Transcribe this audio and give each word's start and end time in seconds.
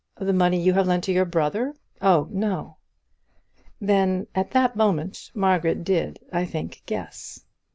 The 0.17 0.33
money 0.33 0.59
you 0.59 0.73
have 0.73 0.87
lent 0.87 1.03
to 1.03 1.11
your 1.11 1.25
brother? 1.25 1.75
Oh, 2.01 2.27
no." 2.31 2.77
Then, 3.79 4.25
at 4.33 4.49
that 4.49 4.75
moment, 4.75 5.29
Margaret 5.35 5.83
did, 5.83 6.17
I 6.33 6.43
think, 6.43 6.81
guess. 6.87 7.45